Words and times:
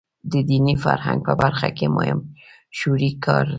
د 0.31 0.33
دیني 0.49 0.75
فرهنګ 0.83 1.19
په 1.27 1.33
برخه 1.41 1.69
کې 1.77 1.87
مهم 1.97 2.19
شعوري 2.77 3.09
کار 3.25 3.43
دی. 3.45 3.49